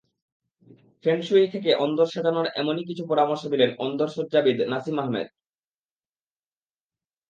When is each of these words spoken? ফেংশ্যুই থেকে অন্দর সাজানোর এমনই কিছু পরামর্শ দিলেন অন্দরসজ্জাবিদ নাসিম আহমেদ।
ফেংশ্যুই 1.05 1.47
থেকে 1.47 1.69
অন্দর 1.75 2.07
সাজানোর 2.13 2.47
এমনই 2.55 2.83
কিছু 2.89 3.03
পরামর্শ 3.07 3.43
দিলেন 3.47 3.71
অন্দরসজ্জাবিদ 3.77 4.57
নাসিম 4.71 4.95
আহমেদ। 4.99 5.27